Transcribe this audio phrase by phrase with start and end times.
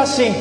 [0.00, 0.32] 発信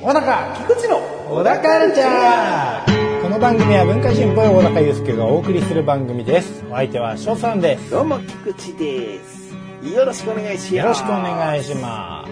[0.00, 0.96] 小高菊池の
[1.28, 9.52] 小高カルチャーこの番組は文化人っぽい小高祐介がお送りする番組ですお相手は翔さんですどうも、菊池です。
[9.94, 10.74] よろしくお願いします。
[10.76, 12.26] よろしくお願いしま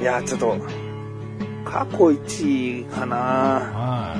[0.00, 0.56] いや、ちょっと、
[1.66, 3.16] 過去一かすな。
[3.16, 4.16] は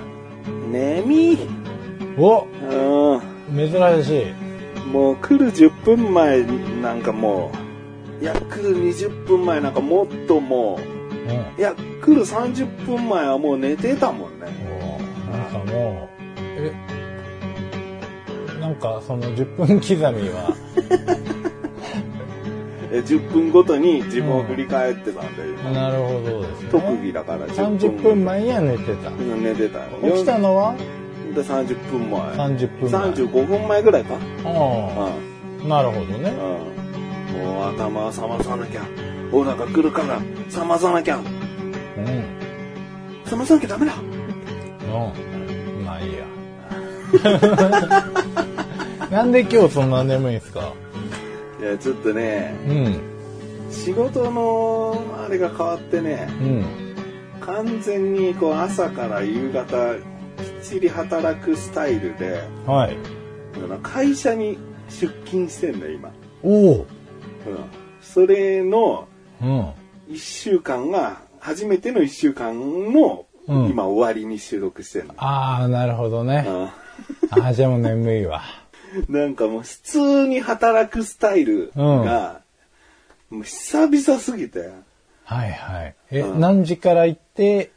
[0.70, 1.32] 眠い。
[1.32, 1.38] い
[2.18, 2.44] お
[3.16, 3.20] う
[3.56, 4.22] 珍し
[4.84, 4.92] いん。
[4.92, 6.42] もう来る10分前
[6.82, 7.50] なんかも
[8.20, 10.89] う、いや、来る20分前なんかもっともう
[11.58, 14.46] いや、来る30分前はもう寝てたもんね。
[15.30, 16.20] おなんかもう
[16.58, 16.72] え
[18.60, 20.00] なんかその10分刻み
[20.30, 20.54] は？
[22.92, 29.84] え10分ごとに自分を振り返ってたんで、今なるほどですね特技だから10 30分前には寝てたうん寝てたよ。
[30.14, 30.74] 起きたのは？
[31.34, 32.20] で30分前。
[32.20, 34.14] 30分前35分前ぐらいか。
[34.44, 35.66] あうん。
[35.66, 36.32] あなるほどねう
[37.38, 38.80] んもう頭を冷まさなきゃ。
[39.32, 40.18] お腹来るから
[40.60, 41.18] 冷まさなきゃ。
[41.18, 41.24] うん
[43.30, 43.94] 冷まさなきゃダメだ。
[43.94, 44.00] う
[45.82, 45.84] ん。
[45.84, 46.24] まあいいや。
[49.10, 50.72] なんで今日そんな眠いんすか？
[51.60, 53.00] いや、ちょっとね、うん。
[53.70, 56.64] 仕事のあれが変わってね、うん。
[57.40, 60.00] 完全にこう朝から夕方きっ
[60.62, 62.96] ちり働くスタイルで、はい。
[63.82, 66.10] 会社に出勤してんだよ、今。
[66.42, 66.74] おお。
[66.74, 66.86] うん。
[68.00, 69.19] それのうん。
[69.40, 72.54] 1週間が、初めての1週間
[72.92, 75.14] のうん今終わりに収録してんの。
[75.16, 76.44] ああ、なるほどね。
[76.46, 76.64] うん
[77.30, 78.42] ああ、じゃあもう眠いわ。
[79.08, 82.42] なんかもう普通に働くスタイルが、
[83.30, 84.70] もう久々すぎて、
[85.24, 85.94] はいはい。
[86.10, 87.70] え、うん何時から行って、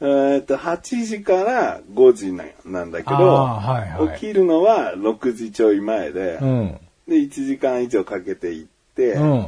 [0.00, 6.80] えーっと、8時から5時ななんだけど、はいはい起きるのは6時ちょい前で、うん。
[7.06, 9.46] で、1時間以上かけて行って、うん。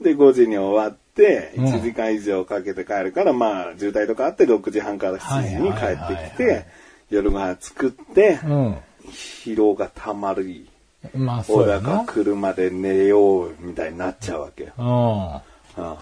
[0.00, 6.66] で、5時に終わって、うん1時間以上かけて帰るから、まあ、渋滞とかあって6時半から7時に帰ってきて、
[7.10, 8.78] 夜ご飯作って、うん。
[9.10, 10.68] 疲労がたまり、
[11.14, 12.04] まあそうやな。
[12.06, 14.72] 車で寝ようみたいになっちゃうわけよ。
[14.78, 15.84] うん。
[15.84, 15.96] うん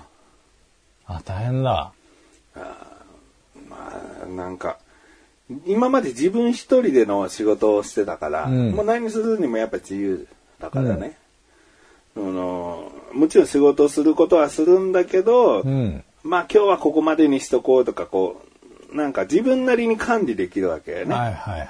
[1.06, 1.92] あ、大変だ。
[2.54, 3.92] ま
[4.22, 4.78] あ、なんか、
[5.66, 10.26] 今まで自分一人での仕事をしてたから、うんもう何するにもやっぱ自由
[10.59, 11.19] だからね。
[12.17, 16.05] あのもちろん仕事をすることはするんだけど、うん。
[16.23, 18.43] まあ今日はここまでにしとこうとかこ
[18.93, 21.15] う、なんか自分なりに管理できるわけよね。
[21.15, 21.69] はいはいはい。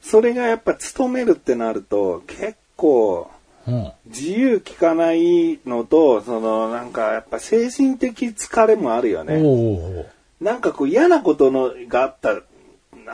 [0.00, 3.30] それがやっぱ勤めるってなると結構
[3.66, 3.92] うん。
[4.06, 10.06] 自由聞かないのと、そのなんかやっぱ精神的疲れもあるよね。
[10.40, 12.40] なんかこう嫌なことのがあった、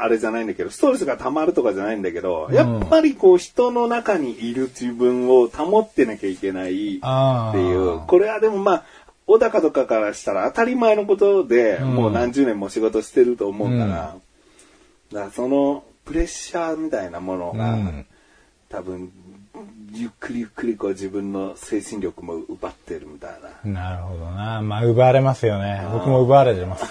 [0.01, 6.69] あれじゃないんだけど、ストレスが溜まるとかじゃないんだけど、うんやっぱりこう人の中にいる自分を保ってなきゃいけない。
[6.69, 8.85] っていう、これはでもまあ、
[9.27, 14.17] 小高とかからしたら当たり前のことで、うんもう何十年も仕事してると思うから、
[15.13, 18.07] だからそのプレッシャーみたいなものが、うん
[18.69, 19.13] 多分、
[19.93, 23.31] ゆっくりゆっくりこう自分の精神力も奪ってるみたい
[23.65, 23.73] な。
[23.73, 24.61] なるほどな。
[24.63, 25.87] まあ、奪われますよね。
[25.93, 26.87] 僕も奪われてます。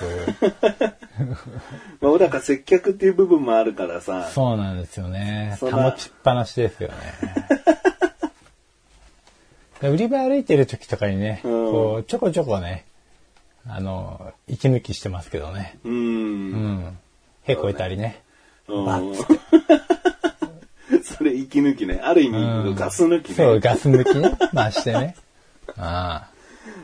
[2.01, 5.57] まあ、小高接客っていう部分もあるからさ、そうなんですよね。
[5.59, 6.96] 保ちっぱなしですよね。
[9.81, 12.85] で売り場歩いてる時とかにね、うんこう、ちょこちょこね、
[13.68, 15.78] あの、息抜きしてますけどね。
[15.84, 15.90] う。
[15.90, 16.97] うんん。
[17.44, 18.22] へこいたりね。
[18.68, 19.16] うんバッ
[21.01, 22.00] つ それ息抜きね。
[22.01, 23.35] ある意味、うんガス抜きね。
[23.35, 24.38] そう、ガス抜きね。
[24.53, 25.16] まあしてね。
[25.78, 26.28] あ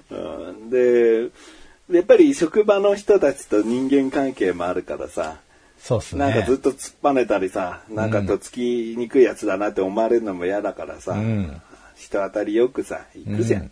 [0.10, 1.30] うんで、
[1.90, 5.40] やっぱり職場の人たちと人間関係もあるからさ、あ
[5.80, 6.20] そうっすね。
[6.20, 11.62] なんかずっと突っぱねたりさ、なんかとっつきにくいやつだなって思われるのも嫌だからさ、うん。
[11.96, 13.62] 人当たりよくさ、行くじゃん。
[13.64, 13.72] うん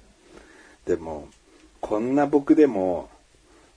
[0.88, 1.28] でも、
[1.82, 3.10] こんな僕でも、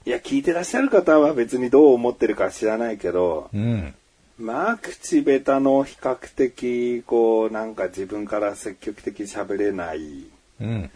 [0.07, 3.95] いや、聞いてらっしゃる方は別にどう思ってるか知らないけど、うん。
[4.39, 10.25] まあ、口下手の比較的、こう、なんか自分から積極的に喋れない、
[10.61, 10.91] うん。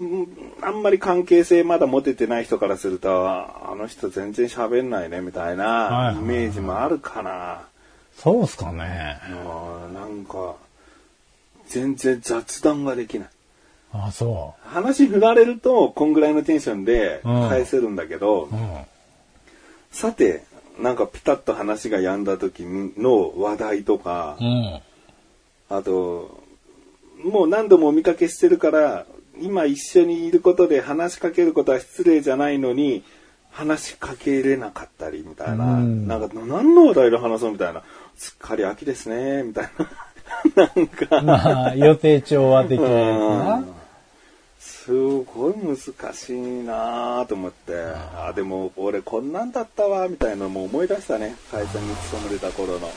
[0.00, 0.28] うん
[0.60, 7.62] あんまり関係性まだ持ててない人からすると、あの人全然喋んないね、みたいはいなはいイメージもあるかな。
[8.16, 9.18] そうっすかね。
[9.30, 10.56] うんなんか、
[11.68, 13.28] 全然雑談ができない。
[13.92, 18.54] あ、そ話振られると、こんぐらいのテンションでうん返せるんだけど、う。
[18.54, 18.78] うん。
[19.92, 20.42] さて、
[20.80, 24.80] なんかピタッと話が止んだ時の話題とか、うん。
[25.70, 26.42] あと、
[27.22, 29.06] もう何度もお見かけしてるから、
[29.40, 33.04] 今一緒にいることで話しかけることは失礼じゃないのに、
[33.50, 37.82] 話しかけれなかったりみたいな、うんなんか何の話題で話そうみたいな、
[38.16, 39.90] すっかり秋ですね、みたいな。
[40.76, 43.64] なんか、まあ、予定調和的なやつうんな。
[44.58, 45.76] すごい難
[46.14, 47.72] しいなぁと思って、
[48.16, 51.36] あでも俺こんなんだったわ、みたいなのも思い出したね。
[51.50, 52.90] 会社に勤めてた頃の。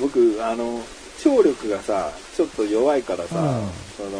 [0.00, 0.80] 僕、あの、
[1.22, 4.10] 聴力がさ、ちょっと弱いからさ、うんその、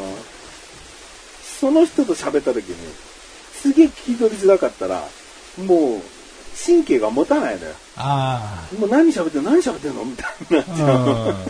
[1.42, 2.76] その人と喋った時に、
[3.52, 5.02] すげえ聞き取りづらかったら、
[5.64, 6.00] もう、
[6.64, 7.74] 神経が持たないのよ。
[7.96, 9.50] あもう何喋ってんの？
[9.52, 10.04] 何喋ってんの？
[10.04, 10.78] みたいになっちゃう。
[10.88, 10.92] あ。
[11.28, 11.34] うん。
[11.34, 11.44] 聞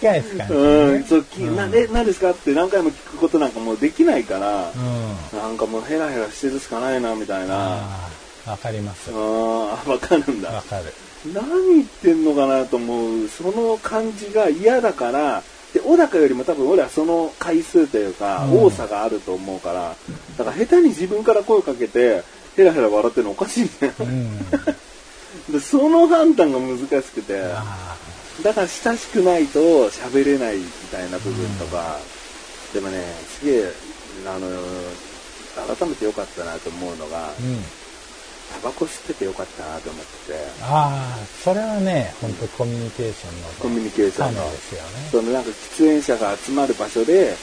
[0.00, 0.58] き返す感じね。
[0.58, 2.30] うん、そう、きうんな、え、何ですか？
[2.30, 4.78] って何回も聞くことなんかもうできないから、う
[5.36, 5.38] ん。
[5.38, 7.54] なんかもうヘラヘラしてるしかないな、みたいな。
[7.54, 8.08] あ
[8.46, 9.10] あ、わかります。
[9.12, 10.62] ああ、わかるんだわ。
[10.62, 10.92] かる。
[11.32, 15.42] 何言ってんのかなと思う、その感じが嫌だから、
[15.72, 19.96] で、小高よりも多分俺はその回数というか、うん多さがあると思うから、
[20.36, 22.22] だから下手に自分から声かけて、
[22.56, 23.92] ヘラヘラ笑ってるのおかしいんだよ。
[24.00, 24.38] うん。
[25.50, 27.96] で、その判断が難しくて、あ
[28.42, 31.98] だから親しくないと喋れないみたいな部分とか、
[32.72, 33.02] でもね、
[33.40, 33.72] すげえ、
[34.26, 34.48] あの、
[35.76, 37.32] 改めて良かったなと思うのが。
[38.54, 44.88] タバコ吸ってて良かったなと思ってて、ああ、それはね、本当コミュニケーションのコミュニケーションの種ですよね。
[45.10, 47.34] そのなんか喫煙者が集まる場所で、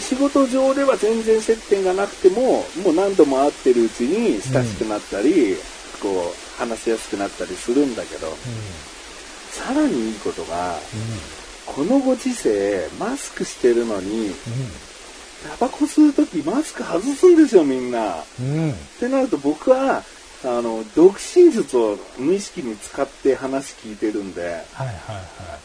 [0.00, 5.56] 仕事上では全然接点がなくても、もう何度も会ってるうちに親しくなったり、
[6.02, 8.30] こう、話しやすくなったりするんだけど、う
[9.52, 10.78] さらにいいことが、ん。
[11.66, 14.34] このご時世、マスクしてるのに、う
[15.42, 18.14] タバコ吸うときマスク外すんですよ、みんな。
[18.14, 18.44] っん。
[18.44, 18.74] うん。
[18.98, 20.02] てなると僕は、
[20.44, 24.92] あの、独身術を無意識に使って話聞いてるんで、はいはいは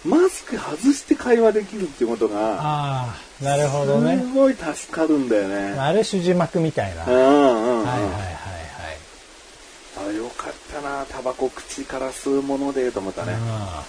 [0.06, 0.08] い。
[0.08, 4.20] マスク外して会話できるっていうことが、ああ、なるほどね。
[4.22, 5.80] すごい助かるんだよね。
[5.80, 7.06] ある種字幕みたいな。
[7.06, 7.86] うんはいうんうん。
[7.86, 8.38] はいはいはい。
[10.10, 13.34] あよかったな、タバコ口から吸うものでと思ったね。
[13.50, 13.84] あ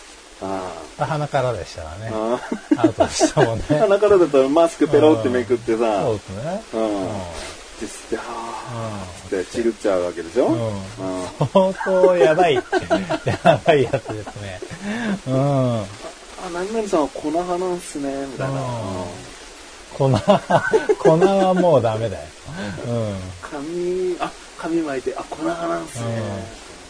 [1.00, 1.04] うん。
[1.04, 2.10] 鼻からでしたらね。
[2.12, 2.40] あ
[2.78, 3.64] アウトでしたもんね。
[3.78, 6.62] 鼻からだったらマスクペロってめくってさ、そうですね。
[6.72, 7.04] うん。
[7.04, 7.08] う
[7.80, 8.26] で吸って、はん。
[8.70, 10.46] ーってチルっちゃうわけでしょ？
[10.46, 10.82] うんうん
[11.52, 12.54] 相当やばい、
[13.24, 14.60] やばいやつですね。
[15.26, 15.80] うん。
[15.82, 15.84] あ、
[16.52, 18.54] 何々さんは粉派なんすね、みたいな。
[19.94, 20.10] 粉、
[20.98, 22.22] 粉はもうダメだよ。
[22.86, 23.16] うん。
[23.40, 26.04] 紙、あ、紙巻いて、あ、粉派なんすね。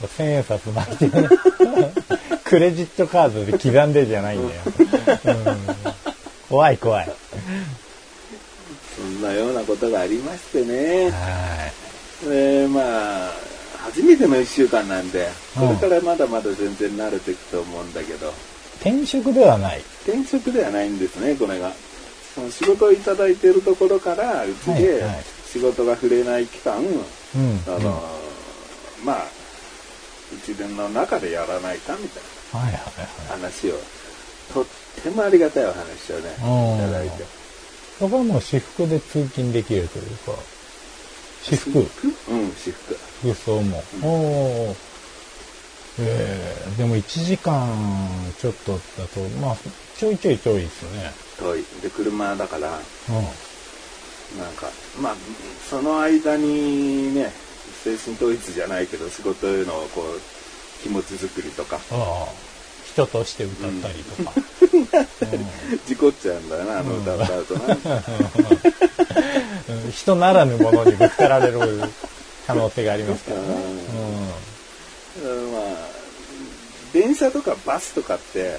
[0.03, 0.09] うん。
[0.09, 1.29] 千円札巻いてね。
[2.45, 4.61] クレジットカードで刻んでじゃないんだよ。
[5.27, 5.59] うん。
[6.49, 7.13] 怖い怖い。
[9.09, 11.11] そんなようなことがありましてね。
[11.11, 11.73] は
[12.27, 12.81] えー、ま
[13.29, 13.33] あ、
[13.79, 18.31] 初めての一週間なんで、うんこれからまだまだ全然慣れていくと思うんだけど、い。
[18.83, 19.81] 転職ではない。
[20.07, 21.73] 転職ではないんですね、これが。
[22.35, 27.63] その仕事をいただいているところから、うちはいではい仕事が触れない期間、うん。
[27.67, 28.03] あの、
[29.05, 29.25] まあ、
[30.35, 32.23] うちの中でやらないかみたい
[32.53, 33.41] はいはいはい。
[33.41, 33.75] な話を、
[34.53, 34.67] とっ
[35.03, 37.48] てもありがたいお話をね、うんいただいて。
[37.99, 40.33] そこはもう私服で通勤できるというか、
[41.43, 41.87] 私服、うん、
[42.55, 42.95] 私服。
[43.21, 43.83] 服装も。
[44.03, 44.07] お
[44.71, 44.77] お。
[46.01, 47.69] ええでも1時間
[48.39, 49.57] ちょっとだと、まあ、
[49.97, 51.13] ちょいちょいちょいですね。
[51.39, 51.65] 遠い。
[51.83, 54.39] で、車だから、うん。
[54.39, 54.69] なんか、
[55.01, 55.17] まあ、
[55.69, 57.33] その間にね、
[57.83, 60.21] 精神統一じゃないけど、仕事へのこう、
[60.83, 62.48] 気持ち作りとか、ああ。
[62.99, 64.33] 人として歌ったりとか。
[65.87, 67.65] 事故っちゃうんだよな、あの歌歌うとな。
[69.69, 71.61] うん人ならぬものにぶつかられる
[72.47, 73.45] 可能性がありますからね。
[75.25, 75.63] うんまあ、
[76.93, 78.59] 電車とかバスとかって、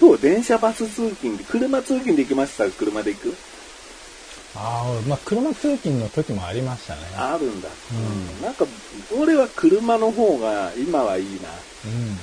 [0.00, 2.70] どう電車バス通勤で、車通勤で行きました？
[2.70, 3.34] 車で行く？
[4.56, 7.00] ああ、まあ、車通勤の時もありましたね。
[7.16, 7.68] あるんだ。
[7.92, 7.94] う
[8.40, 8.66] んなんか、
[9.18, 12.18] 俺は車の方が今はいいうん。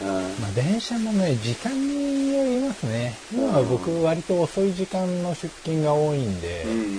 [0.00, 0.28] な。
[0.34, 0.40] うん。
[0.40, 3.24] まあ、電車もね、時間によりますね。
[3.30, 6.94] 今は僕割と遅い時間の出勤が多いんで、うん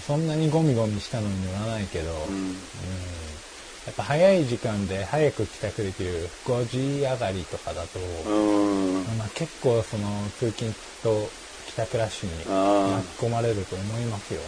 [0.00, 2.36] そんなにゴミゴミしたのに乗らないけど、ううん。
[2.36, 3.40] ん
[3.84, 9.16] やっぱ早い時間で早く帰宅できる5時上がりとかだと、うん。
[9.18, 11.32] まあ、結構その通勤と
[11.66, 14.42] 帰宅ラッシュにあ巻き込まれると思いますよ。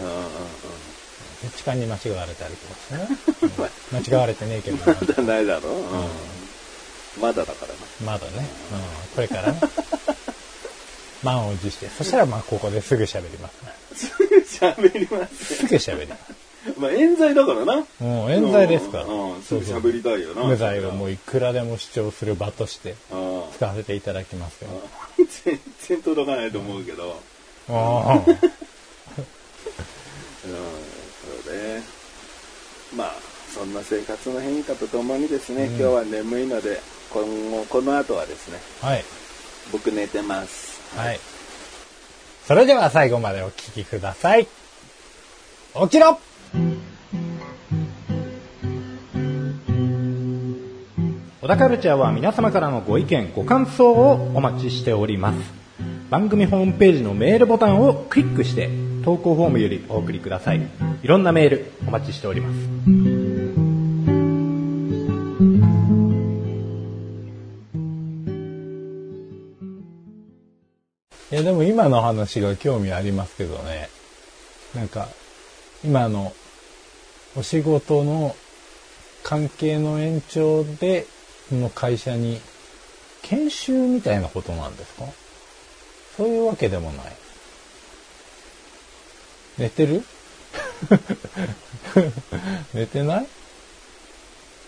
[1.55, 3.09] 時間に間違われたりとかですね。
[3.43, 3.99] うん。
[3.99, 6.42] 間違われてねえけど、まだないだろ、うん
[7.21, 8.13] まだだからな。
[8.13, 9.61] まだね、うん、これからね。
[11.23, 11.89] 満を持して。
[11.89, 13.73] そしたらまあここですぐ喋りますね。
[14.45, 16.43] 喋りますすぐ喋ります。
[16.79, 17.85] まあ、冤罪だからな。
[17.99, 19.05] もう冤罪ですから。
[19.05, 20.45] うんうんすぐ喋りたいよな。
[20.45, 24.69] 無罪をもういくらでも主張する場としてうん使わせていただきますよ。
[25.45, 27.21] 全然届かないと思うけど。
[27.69, 28.39] ああうん
[32.97, 33.15] まあ、
[33.85, 36.79] 生活の変化とともにですね、うん今日は眠いので、
[37.13, 39.05] 今後、この後はですね、はい。
[39.71, 40.81] 僕寝てます。
[40.97, 41.21] はい。
[42.47, 44.47] それでは最後までお聞きください。
[44.47, 46.19] 起きろ
[51.41, 55.37] 小田カルチャーは皆様からのご意見、ご感想をお待ちしております。
[56.11, 58.71] 番組ホームページのメールボタンをクリックして
[59.05, 60.61] 投稿フォームよりお送りください。
[61.03, 63.02] いろんなメールお待ちしております。
[71.83, 73.89] 今の話が興味ありますけどね。
[74.73, 75.09] なんか、
[75.85, 76.33] 今の
[77.35, 78.37] お仕事の
[79.25, 81.07] 関係の延長で、
[81.51, 82.41] この会社に
[83.23, 85.07] 研修みたいなことなんですか？
[86.17, 87.17] そういうわけでもない。
[89.59, 90.05] 寝てる？
[92.75, 93.27] 寝てない？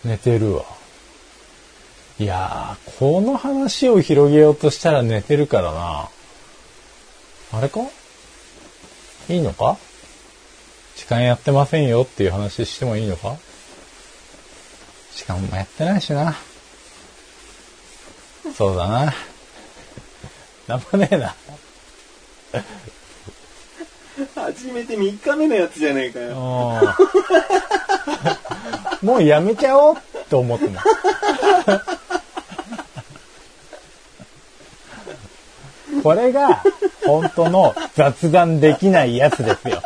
[0.04, 0.64] 寝てるわ。
[2.18, 6.08] いやー、この話を広げようとしたら寝てるからな。
[7.56, 7.80] あれか？
[9.28, 9.78] いいのか？
[10.96, 13.36] 時間やってませんよっていう話してもいいのか？
[15.14, 16.34] 時間もやってないしな。
[18.54, 19.14] そうだな。
[20.66, 21.34] なんもねえな。
[24.34, 26.80] 初めて3日目のやつじゃねえかよ。
[29.02, 30.80] うんもうやめちゃおうって思っても。
[36.02, 36.62] これが
[37.06, 39.82] 本当の雑談できないやつですよ。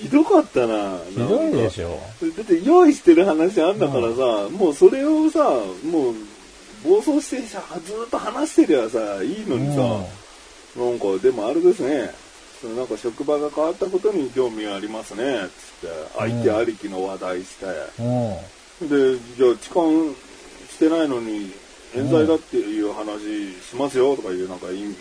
[0.00, 0.98] ひどかったな。
[1.08, 2.00] ひどいでしょ。
[2.36, 5.44] だって用意してる話あんだからさ、もうそれをさ、
[5.84, 6.14] もう
[6.82, 9.82] 暴走してさ、ずーっと話してりゃさ、いいのにさ、
[10.76, 12.10] なんかでもあれですね、
[12.76, 15.48] なんか職場が変わったことに興味ありますね、
[15.82, 17.66] つって、相手ありきの話題して、
[18.00, 18.88] うん。
[18.88, 19.86] で、じゃあ痴漢
[20.70, 21.52] してないのに、
[21.94, 23.20] 冤罪だっていう話
[23.62, 24.94] しますよとかいうなんか意味、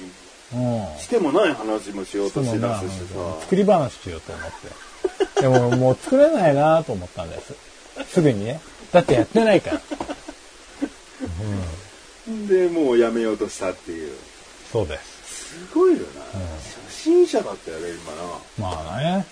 [0.54, 1.00] うん。
[1.00, 4.52] してもない話もしようとしだすしさ、作り話しようと思っ
[5.36, 5.42] て。
[5.42, 7.54] でももう作れないなと思ったんです。
[8.08, 8.60] すぐにね。
[8.92, 9.82] だってやってないから。
[12.48, 14.14] で、もうやめようとしたっていう。
[14.72, 15.20] そうです。
[15.50, 16.06] すごいよな。
[16.88, 17.90] 初心者だったよね、
[18.60, 18.74] 今な。
[18.76, 19.26] まあね。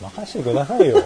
[0.00, 1.02] 任してくださいよ。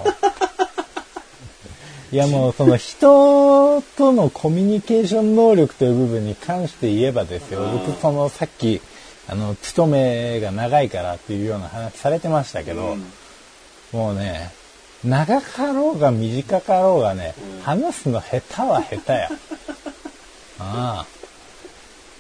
[2.13, 7.61] いやもうその人とのコミュニケーション能力という部分に関して言えばですよ。
[7.71, 8.81] 僕そのさっき、
[9.29, 13.13] あの、勤めが長いからっていうような話されてましたけど、うん
[13.93, 14.53] もうね、
[15.05, 19.29] 長かろうが短かろうがね、うん話すの下手は下手や。
[20.59, 21.07] あ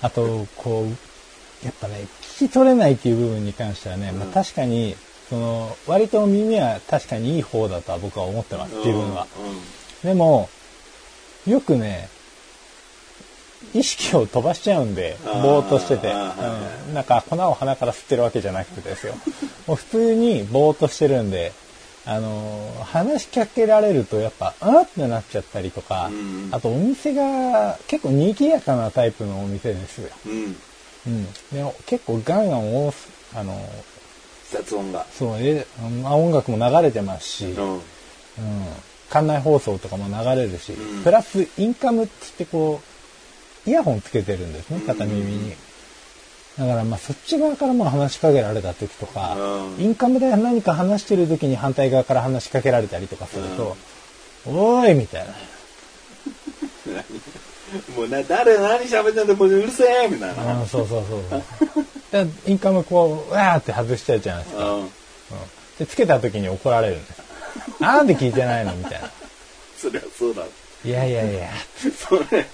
[0.00, 0.06] あ。
[0.06, 2.06] あと、こう、やっぱね、
[2.38, 4.96] 聞き取れないっていう部分に関してはね、まあ確かに、
[5.28, 9.26] その、割と耳は確かにいい方だとは僕は思ってます、自分は。
[10.02, 10.48] でも、
[11.46, 12.08] よくね、
[13.72, 19.14] 意識を飛ばしちゃうんで、ぼーっとしてて、うんなんか粉を鼻から吸ってるわけじゃなくてですよ。
[19.66, 21.52] もう普通にぼーっとしてるんで、
[22.04, 30.08] あのー話しかけられるとやっぱ、あーってなっちゃったりとか、うんあとお店が結構賑やかなタイプのお店ですよ。
[30.26, 30.32] うん。
[30.32, 30.56] うん。
[31.06, 31.28] うん。
[31.52, 32.92] でも結構ガンガンお
[33.34, 33.56] あのー
[34.50, 35.06] 雑音が。
[35.12, 35.64] そう、え
[36.02, 37.74] まあ音楽も流れてますし、うん。
[37.74, 37.82] うん、
[39.10, 41.02] 館内放送とかも流れるし、うん。
[41.02, 42.80] プラスインカムって言ってこ
[43.66, 45.54] うイヤホンつけてるんですね片耳に、
[46.58, 49.82] だからまあそっち側からも話しかけられた時とか、うん。
[49.82, 53.76] インカムで何か話してる時に反対側から話しかけられたりとかすると
[54.46, 55.34] 「おーい!」みたいな。
[57.96, 60.66] もうな、誰何喋ってんだもううるせえみたいな。
[60.66, 61.86] そうそうそうそう。
[62.10, 64.80] でインカムこうわーって外しちゃうじゃないですか、うん。
[64.80, 64.90] うん。
[65.78, 67.29] でつけた時に怒られるんです
[67.78, 69.10] なんで聞いてないのみたいな
[69.76, 70.44] そりゃそうだ。
[70.82, 71.50] いやいやいや
[71.94, 72.46] それ、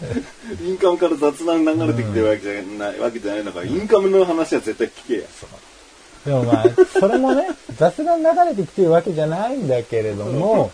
[0.60, 5.22] インカムから雑談流れてきてるわけじゃない、わけじゃないんだから、インカムの話は絶対聞けや。
[6.24, 6.64] でもまあ、
[6.98, 7.46] それもね、
[7.78, 10.72] 雑談流れてきてるわけじゃないんだけれども、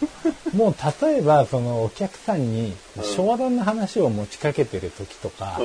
[0.55, 5.61] もう例えば、そのお客さんに商談の話を持ちかけてる時とか。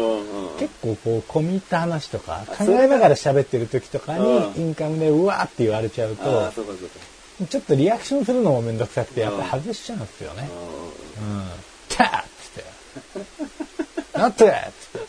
[0.59, 6.73] 結構こう、込み入った話とか、考えながら喋ってる時とかにう、んインカムでうわーって言われちゃうと、そうかそうか。
[7.45, 10.49] ちょっとリアクションするのもめんどくさくて、やっぱ外しちゃうんですよね。
[11.21, 11.43] うん。
[11.89, 12.59] キャーっつ
[13.19, 13.23] っ
[14.13, 14.17] て。
[14.17, 15.01] なってっつっ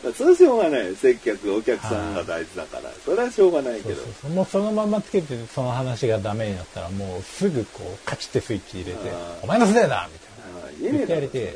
[0.00, 0.06] て。
[0.06, 0.14] うん。
[0.14, 0.94] それはしょうがない。
[0.96, 2.90] 接客、お客さんが大事だから。
[3.04, 10.92] それはしょうがないけどそうもうそのままつけてその話がダメになったらもうすぐこうカチッてスイッチ入れてあ「お前のせいだ!」みたいな。
[10.92, 11.54] 言ってやりて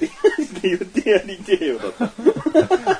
[0.00, 1.78] 言って、言ってやりてえよ。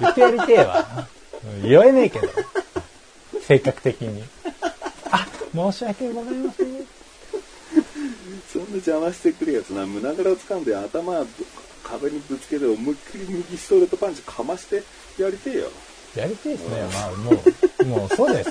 [0.01, 1.09] 言ってやりてえ わ。
[1.45, 2.29] うん言えねえけど。
[3.47, 4.25] 性格的に。
[5.67, 6.67] あ、申し訳ございません。
[8.53, 11.27] そんな邪魔してくるやつな、胸ぐらを掴んで頭
[11.83, 14.83] 壁にぶつけて思いっきり右ストレートパンチかまして
[15.19, 15.69] やりてえよ。
[16.17, 16.83] やりてえですね。
[16.93, 17.31] まあ、も
[17.81, 18.51] う、もうそうです。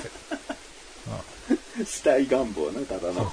[1.84, 3.30] 死体願望ね、ただの。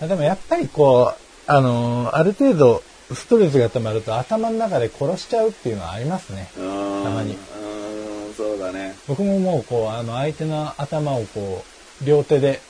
[0.00, 2.82] あでもやっぱりこう、あのーある程度
[3.12, 6.50] ストレスが溜まると頭の中で殺しちゃうっていうのはありますね。
[6.56, 8.94] たまにうん、そうだね。
[9.06, 11.71] 僕ももうこう、あの相手の頭をこう、
[12.04, 12.60] 両手で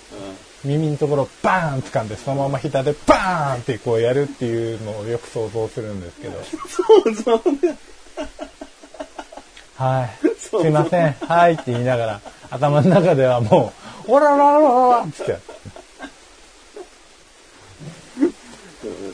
[0.65, 6.39] う耳のところバーン掴んで、そのまま膝でバーンってこうやるっていうのをよく想像するんですけど。
[6.39, 6.45] ん。
[6.45, 7.43] そうそ。
[9.77, 10.39] はい。
[10.39, 11.13] すいません。
[11.13, 12.21] はいって言いながら、
[12.51, 13.73] 頭の中ではも
[14.07, 15.39] う、オラララララっつって。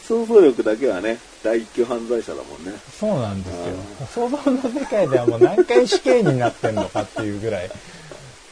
[0.06, 2.72] 想像力だけはね、第一級犯罪者だもんね。
[2.98, 4.28] そうなんですよ。
[4.28, 7.70] 想像の世界ではもう何回死刑になってんのかっていうぐらい、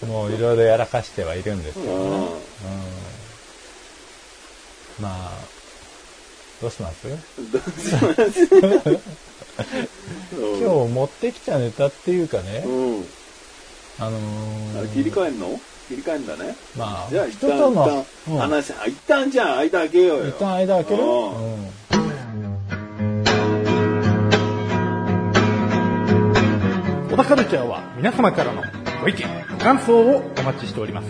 [0.09, 1.99] もういろいろやらかしてはいるんですけどね。
[1.99, 2.01] う
[5.01, 5.03] ん。
[5.03, 5.31] まあ、
[6.61, 7.07] どうします？
[10.61, 12.69] 今日持ってきたネタっていうかねう、
[13.01, 13.05] ん。
[13.99, 15.59] あのー切り替えんの？
[15.89, 16.57] 切り替えんだね。
[16.77, 20.25] まあ、じゃあ一旦人との、一旦話、あ一旦じゃあ間開けようよ。
[20.25, 21.71] うん、一旦間開ける、うんうん
[27.11, 28.63] 小田カルチャーは皆様からの
[29.01, 31.09] ご意見、ご感想をお待ちしております。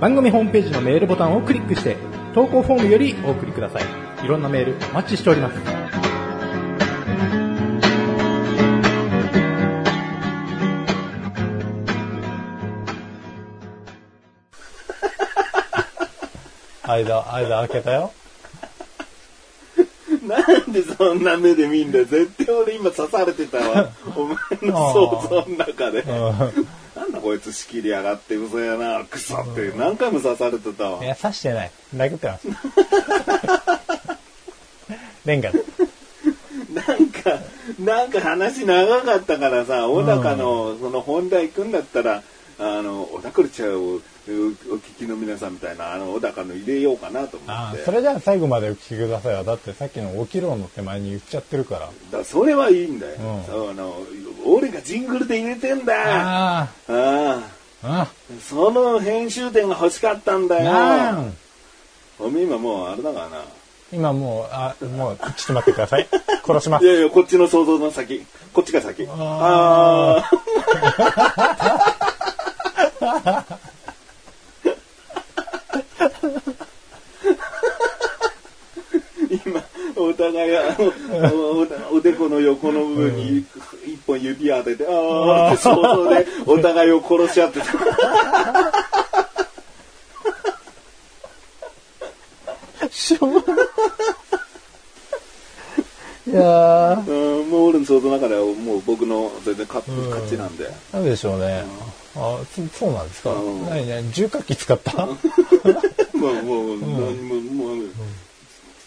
[0.00, 1.96] 番組ホームページのメールボタンをクリックして、
[2.34, 3.82] 投稿フォームよりお送りください。
[4.24, 5.54] いろんなメールお待ちしております。
[16.82, 18.12] 間、間開けたよ。
[20.26, 22.04] なんでそんな目で見んだよ。
[22.04, 23.90] 絶対俺今刺されてたわ。
[24.16, 26.04] お前の想像の中で。
[27.18, 31.06] こいつ仕切りやがって嘘やな、クソって何回も刺されてたわい。
[31.06, 31.70] や、刺してない。
[31.94, 32.48] 殴ってます。
[35.24, 35.62] レンガで。
[36.72, 37.38] なんか、
[37.78, 42.22] なんか話長かったからさ、小高のその本題行くんだったら、
[42.60, 44.00] あの、小高ルチャーをお
[44.76, 47.52] 聞きの皆さんみたいな、あの、小高の入れようかなと思って。
[47.52, 49.44] ああ、それじゃあ最後までお聞きくださいよ。
[49.44, 51.80] だってさっきの起きろの手前に言っちゃってるから。
[51.80, 53.94] だからそれはいいんだよ、うんそうあの。
[54.44, 56.00] 俺がジングルで入れてんだよ。
[56.04, 57.42] あああ
[57.82, 58.08] あ、あ
[58.42, 61.24] その編集点が欲しかったんだあ、よ。
[62.18, 63.44] おめえ今もうあれだからな。
[63.90, 66.06] 今もう、あ、もう、ちょっと待ってください。
[66.46, 66.84] 殺します。
[66.84, 68.22] いやいや、こっちの想像の先。
[68.52, 69.06] こっちが先。
[69.08, 70.30] ああ
[71.38, 71.84] あ
[79.44, 79.62] 今、
[79.96, 80.92] お互い、あの
[81.90, 83.44] おおでこの横の部分に
[83.86, 84.90] 一本指当てて、あ
[85.50, 87.66] あって想像でお互いを殺し合ってた。
[92.90, 93.66] しょうがない。
[96.28, 100.70] いやー、うん、もう俺の想像の中ではもう僕の全然勝うん勝ちなんで。
[100.92, 101.64] なんでしょうね。
[102.16, 103.30] あそそうなんですか？
[103.32, 104.12] うん何何？
[104.12, 105.06] 重火器使った？
[105.06, 105.16] もう、
[106.42, 107.34] もう、何も、
[107.74, 107.86] もう、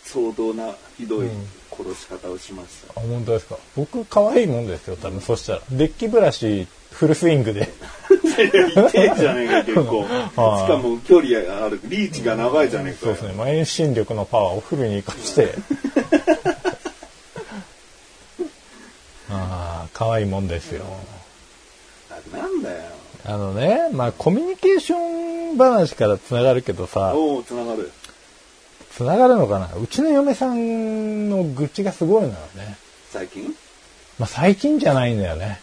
[0.04, 1.30] 相当なひどい
[1.72, 3.00] 殺し方をしました。
[3.00, 3.58] あ、本当ですか？
[3.76, 5.22] 僕、可愛いもんですよ、多分。
[5.22, 5.62] そしたら。
[5.72, 7.70] デッキブラシ、フルスイングで。
[8.12, 10.04] いや痛いじゃねえか、結構。
[10.08, 10.08] し
[10.38, 13.16] はいかも距離ある、リーチが長いじゃねえかよ。
[13.16, 13.34] そうですね。
[13.38, 15.54] まあ遠心力のパワーをフルに活かして。
[19.30, 20.84] ああ、可愛いもんですよ。
[23.26, 27.92] あのね、まあコミュニケーション話からつながるけどさ、おながる。
[28.92, 29.74] つながるのかな？
[29.76, 32.78] うちの嫁さんの愚痴がすごいのよね。
[33.10, 33.56] 最近？
[34.20, 35.60] まあ最近じゃないんだよね。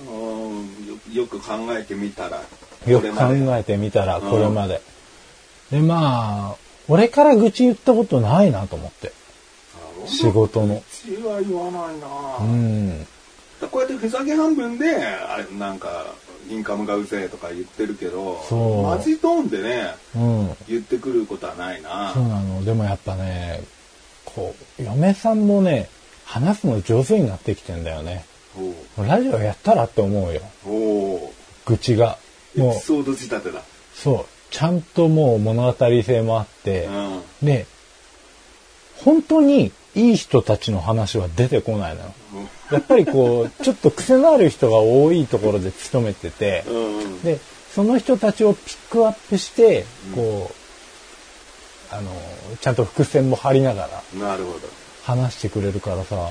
[0.00, 2.42] うんよよく考えてみたら。
[2.86, 3.24] よく考
[3.56, 4.80] えてみたら、これまで。
[5.70, 6.56] で、まあ、
[6.88, 9.12] 俺から愚痴言ったことないなと思って。
[10.06, 10.76] 仕事の。
[10.76, 12.06] うちは言わないな、
[12.40, 13.06] うん。
[13.70, 16.14] こうやってふざけ半分で、あれなんか、
[16.50, 18.34] インカムがうぜえとか言ってるけど、
[18.82, 20.56] マジトーンでね、うん。
[20.68, 22.64] 言ってくることはないなそうなの。
[22.64, 23.62] でもやっぱね、
[24.24, 25.88] こう、嫁さんもね、
[26.24, 28.24] 話すの上手になってきてんだよね。
[28.98, 30.40] ラジオやったらって思うよ。
[31.66, 32.18] 愚痴が。
[32.56, 33.62] もう、エピソード仕立てだ。
[33.94, 34.26] そう。
[34.50, 37.46] ちゃんともう物語性もあって、うん。
[37.46, 37.66] で、
[39.04, 42.14] 本当にいい人たちの話は出てこないのよ。
[42.70, 46.64] やっぱりこう、ちょっと癖のある人が多いところで勤めてて。
[47.24, 47.40] で、
[47.74, 50.50] その人たちをピックアップして、こ
[51.90, 52.10] う、あの、
[52.60, 54.60] ちゃんと伏線も張りながらなるほど。
[55.04, 56.30] 話してくれるからさ、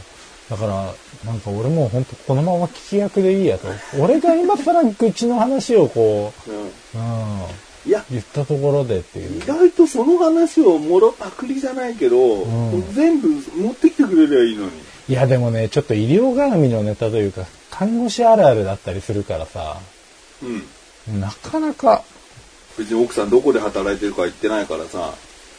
[0.49, 0.93] だから、
[1.25, 3.67] なんか俺もう本当このまま聞き役でいいやと。
[3.99, 6.55] 俺が今更愚痴の話をこうん。
[6.55, 6.69] う、うん、
[7.89, 9.45] いや、言ったところでっていう意。
[9.47, 14.71] 外とその話をもろパクリじゃないけど、ん全部持ってきてくれりゃいいのに。
[15.09, 19.79] いやでもね、ちょっと医療絡みのネタというか、看護師あるあるだったりするからさ、
[20.43, 21.19] うん。
[21.19, 22.03] なかなか、
[22.77, 25.15] 別に奥さんどこで働いてるか言ってないからさ、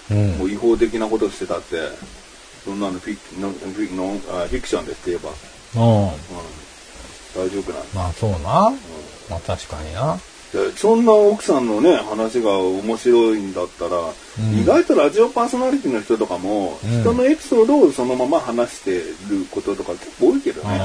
[0.09, 1.81] うんもう違法的なことしてたって、
[2.64, 5.31] そんなのフィクノンフィノンあフィクションですって言えば、
[5.83, 6.03] うん。
[6.05, 6.11] うん、
[7.35, 8.38] 大丈夫なんまあそうな。
[9.29, 10.21] まあ確かにな。
[10.53, 14.13] でそんな奥さんのね話が面白いんだったら、
[14.61, 17.01] 意外とラジオパーソナリティの人とかも、うん。
[17.03, 20.81] 人のエピソードをそのまま話してることとか結構多いけどね。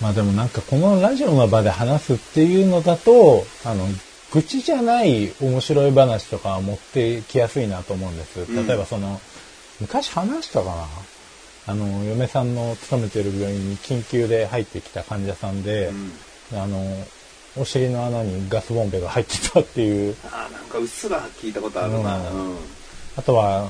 [0.00, 3.86] まあでもなんかこのラジオの場で話すっていうのだと、あの、
[4.32, 8.40] 愚痴じゃない面白い話とか持ってきやすいなと思うんです。
[8.40, 8.66] うん。
[8.66, 9.20] 例えばその、
[9.80, 10.86] 昔話したかな？
[11.66, 15.90] あの、嫁さんの勤めてる病院に緊急で入ってきた患者さんで、
[16.52, 16.84] あの、
[17.56, 22.16] お尻の穴にガスボンベが入ってたっていう、あーなんかうっすら聞いたことあるな。
[22.16, 22.56] うんうん
[23.16, 23.68] あとは、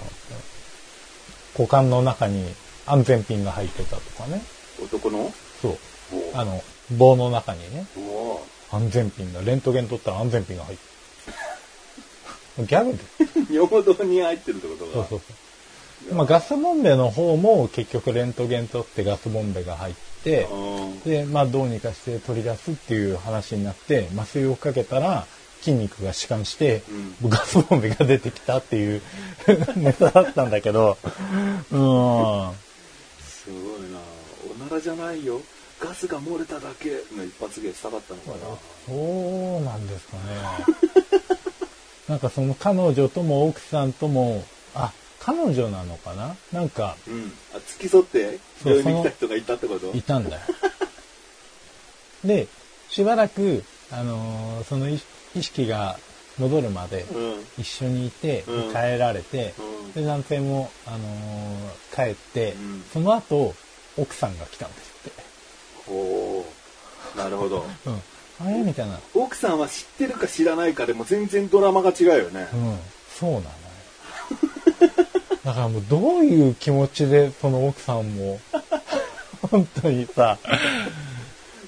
[1.58, 2.44] 股間の中に
[2.86, 4.42] 安全ピンが入ってたとかね。
[4.82, 5.32] 男の？
[5.62, 5.78] そう。
[6.34, 6.62] おあの、
[6.96, 8.40] 棒の中にね、お
[8.70, 12.66] 安全ピンが、レントゲン取ったら安全ピンが入ってる。
[12.68, 12.92] ギャグ
[13.48, 13.54] で。
[13.54, 14.92] 尿道に入ってるってことが。
[14.92, 15.20] そうそう
[16.06, 16.14] そう。
[16.14, 25.26] まあ、ガスボンベの方も結局レントゲン取ってガスボンベが入って、うんで、まあ、どうにかして取り出すっていう話になって、麻酔をかけたら、
[25.60, 26.82] 筋肉が弛緩して、
[27.26, 29.02] ガスボンベが出てきたっていう
[29.76, 31.08] ネタだったんだけど、うん。
[31.70, 33.98] すごいな。
[34.50, 35.40] おならじゃないよ。
[35.80, 36.90] ガスが漏れただけ。
[37.16, 38.56] の一発芸したかったのかな。
[38.86, 40.22] そうなんですかね。
[42.08, 46.34] なんかその彼女とも奥さんとも、あ、彼女なのかな？
[46.52, 47.32] なんか、うん。
[47.54, 49.92] あ付き添って病院に来た人がいたってこと？
[49.96, 50.42] いたんだよ。
[52.24, 52.48] で、
[52.88, 55.00] しばらく、あのーその意
[55.34, 55.98] 意識が
[56.38, 57.46] 戻るまでうん。
[57.58, 58.72] 一緒にいて、うん。
[58.72, 59.92] 帰られて、うん。
[59.92, 62.84] で、男性も、あのー帰って、うん。
[62.92, 63.54] その後、
[63.98, 65.22] 奥さんが来たんですって。
[65.90, 66.44] お
[67.16, 67.66] なるほど。
[67.86, 68.02] うん。
[68.40, 68.62] あれ？
[68.62, 68.98] みたいな。
[69.14, 72.48] 奥さんは知ってるか知らないかでも全然ドラマが違うよね。
[72.52, 72.78] うん、
[73.18, 73.42] そうなの。
[73.42, 73.50] よ。
[75.44, 78.40] だからもうどういう気持ちでその奥さんも、
[79.50, 80.38] 本当にさ、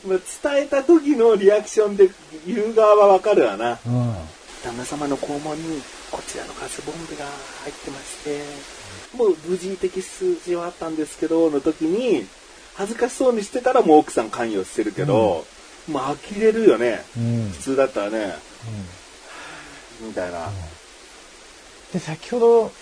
[0.06, 0.18] まあ
[0.52, 2.10] 伝えた時のリアクションで
[2.46, 3.78] 言う側はわかるわな。
[3.86, 4.14] うん、
[4.64, 7.24] 旦那様の肛門にこちらのガスボンベが
[7.64, 8.82] 入ってまして。
[9.16, 12.26] もう無事的数字はあったんですけどの時に
[12.74, 15.44] 恥ずかしそうにしてたらもう奥さん関与してるけど、
[15.88, 17.04] もう呆れるよね。
[17.16, 18.34] うん、普通だったらね。
[20.00, 20.50] みたいな、
[21.92, 22.72] で、先ほど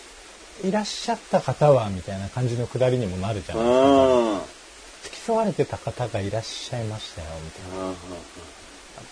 [0.62, 4.60] いらっしゃった方は、みたいな感じのくだりにもなるじゃないですか。
[5.02, 7.70] 付き添われてた方がいらっしゃいましたよ、みたいな。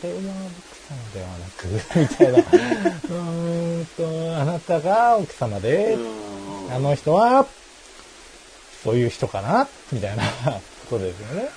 [0.02, 1.66] では奥様ではなく、
[1.98, 2.38] みたいな。
[2.38, 6.78] うーんと、あなたが奥様で、あ。
[6.78, 7.48] の人は、
[8.84, 10.22] そういう人かなみたいな
[10.90, 11.48] ことですよね。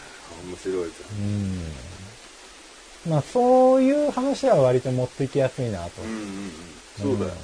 [0.44, 3.12] 面白いじうん。
[3.12, 7.42] まあ、そういう話は割と持ってきやすいなと、うんうんうん、そうだよ、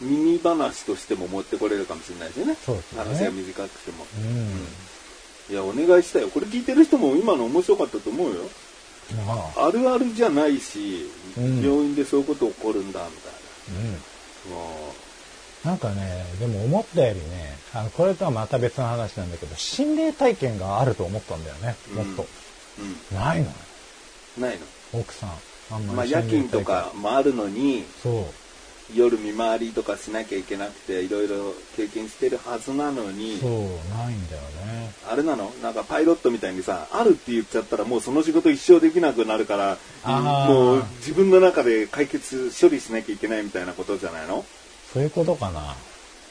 [0.00, 2.56] 耳話としても持ってこれるかもしれないですよね。
[2.64, 2.98] そうですね。
[2.98, 4.06] 話が短くても。
[4.18, 5.54] うん。
[5.54, 6.28] いやお願いしたよ。
[6.28, 8.42] これ聞いてる人も今の面白かったと思うよ。
[9.26, 11.62] まあ、あるあるじゃないし、うん。
[11.62, 13.32] 病院でそういうこと起こるんだみたい
[14.52, 15.70] うん。
[15.70, 22.22] なんかね、でも思ったよりね、あの、これとはまた別の話なんだけど、心霊体験があると思ったんだよね、もっと。
[22.22, 22.26] う、
[23.12, 23.50] うないの？
[24.38, 24.66] ないの。
[25.00, 25.30] 奥さん。
[25.70, 28.24] あんまりまあ夜勤とかもあるのにそう。
[28.94, 33.38] 夜見回りとかしなきゃいけなくていろいろ経験してるはずなのに。
[33.38, 34.92] そう、ないんだよね。
[35.08, 35.50] あれなの？
[35.62, 39.78] なんかパイロットみたいにさあるって言っちゃったらもうその仕事一生できなくなるから
[40.50, 44.44] もう自分の中で解決処理しなきゃいけないみたいなことじゃないの？
[44.92, 45.74] そういうことかな。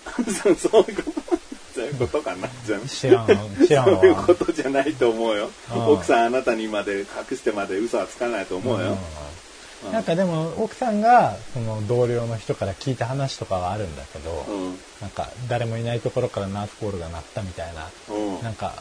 [0.32, 0.58] そういう
[0.96, 1.38] こと？
[1.74, 2.48] そういうことかな？
[2.66, 3.28] じゃん知らん、
[3.66, 4.00] 知らんわ。
[4.00, 5.50] そういうことじゃないと思うよ。
[5.88, 8.98] 奥さんあなたにまで隠してまで嘘はつかないと思うよ、うん
[9.92, 14.78] なんかでも奥さんがその同僚の人から聞いた話とかはあるんだけど、うん。
[15.02, 18.44] なんか誰もいないところからナースコールが鳴ったみたいな、うん。
[18.44, 18.74] なんか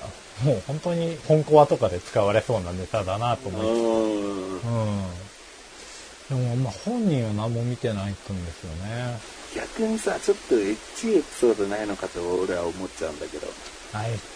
[0.45, 4.55] もう本当に本コアとかで使われそうなネタだなと思って、うん。
[4.55, 9.19] うん、でもまあ本人は何も見てないと思うんですよね。
[9.55, 13.47] 逆にさちょっとエッチいエピソードないのかと俺は思っちゃうんだけど。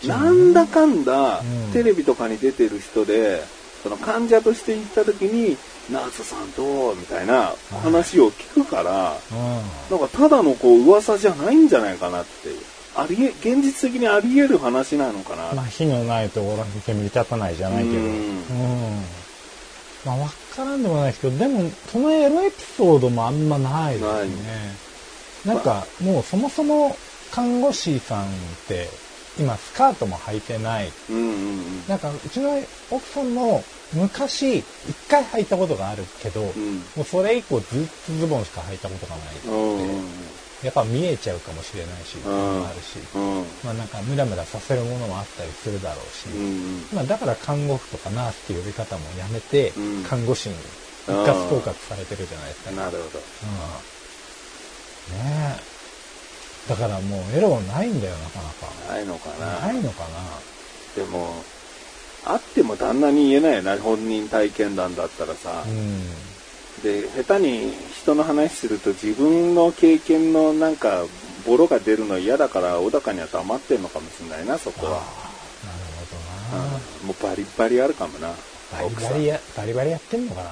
[0.07, 1.73] なんだかんだ、うん。
[1.73, 3.43] テレビとかに出てる人で
[3.83, 5.57] その患者として行った時に
[5.91, 12.57] 「ナースさんと」みたいな話を聞くから、うなんかただのこう噂じゃないんじゃないかなっていう。
[12.99, 18.09] ありえ現実的にあり得る話なのかな、ん、まあ火のないところに煙立たないじゃないけど、ううん。
[18.09, 19.05] ん
[20.07, 24.77] まあわからんでもないですけど、でも、そのエロエピソードもあんまないですね。
[25.45, 26.97] なんか、もうそもそも
[27.31, 28.29] 看護師さんっ
[28.67, 28.89] て、
[29.39, 30.93] 今スカートも履いてない。
[31.11, 31.85] うんうんうん。
[31.87, 34.65] なんか、うちの奥さんも昔、一
[35.09, 39.39] 回履いたことがあるけど、んもうそれ以降ずっとズボンしか履いたことがない。
[39.45, 40.17] うんうん
[40.63, 43.47] やっぱ見えちゃうかもしれないし、あるし、うん。
[43.63, 46.29] まあなんかムラムラさせるものもあったりするだろうし。
[46.93, 52.71] まあだから看護婦とかナースっていう呼び方もやめて、うん看護師に一括統括されてるじゃないですか。
[52.71, 53.19] なるほど。
[55.11, 55.77] うん、ねえ。
[56.69, 58.73] だからもうエロないんだよ、なかなか。
[58.89, 59.61] ないのかな。
[59.61, 60.09] ないのか
[60.97, 61.45] でも、
[62.27, 65.63] あっても旦那に言えないよな、本人体験談だったらさな。
[65.63, 65.67] う。
[65.69, 66.01] ん。
[66.83, 71.05] で、下手に人の話すると自分の経験のなんか、
[71.47, 74.93] ボロが出るの嫌だから、小高には黙ってんのかもしれないな、そこは。
[74.93, 75.05] なる
[76.51, 76.65] ほどな。
[76.65, 76.67] う
[77.05, 78.29] んもうバリバリあるかもな。
[78.73, 80.51] バリバリや、バリバリやってんのかな。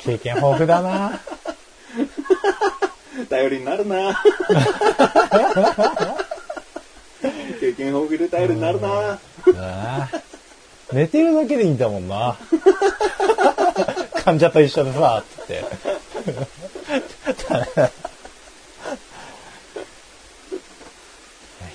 [0.00, 1.20] 経験豊富だな。
[3.28, 4.22] 頼りになるな。
[7.56, 9.18] 経験豊富で頼りになるな。
[10.92, 12.36] 寝てるだけでいいんだもんな。
[14.24, 15.64] 患者と一緒でさ、つって。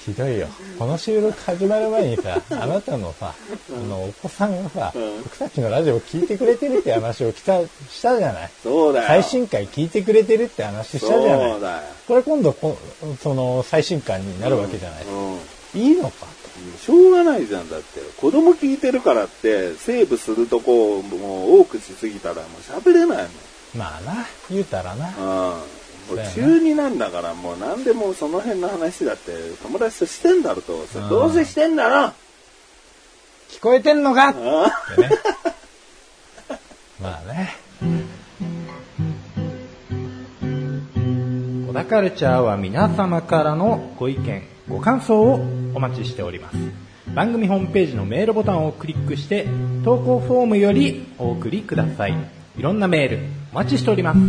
[0.06, 0.48] ひどいよ。
[0.80, 3.36] この収録始まる前にさ、あなたのさ、
[3.72, 8.52] あの、お子さんがさ、うん僕たちのラジオ聞いてくれてるって話をした、したじゃない？
[8.64, 9.08] そうだよ。
[9.08, 11.52] 最新回聞いてくれてるって話したじゃない？
[11.52, 11.62] そう。
[11.62, 11.82] だよ。
[12.08, 12.78] これ今度こ、
[13.22, 15.04] その、最新回になるわけじゃない？
[15.06, 15.40] うん。
[15.74, 16.28] いいのか
[16.80, 18.02] しょうがないじゃんだって。
[18.18, 23.28] 子供聞いてるからってセーブするとこもう多くしすぎたらもう喋れない
[23.76, 25.12] まあな、言うたらな。
[25.12, 29.32] もん、うん、もう中二なんだからもう何でもその辺の話だって
[29.64, 32.14] 友達としてんだろどうんどうせしてんだろ。
[33.50, 34.30] 聞こえてんのか？
[34.30, 35.10] っあてね。
[37.02, 37.56] まあね。
[41.68, 45.36] 小田カルチャーは皆様からのご意見、ご感想を
[45.76, 46.58] お待ちしております。
[47.14, 49.46] 番組ホームページのメールボタンをクリックして、
[49.84, 52.16] 投稿フォームよりお送りください。
[52.58, 53.20] いろんなメール、
[53.52, 54.20] お待ちしております。